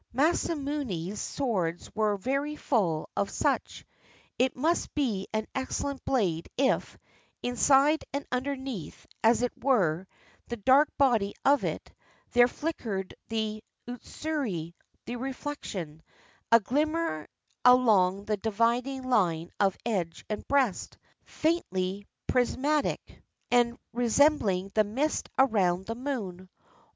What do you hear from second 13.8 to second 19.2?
utsuri, the "reflection," a glimmer along the dividing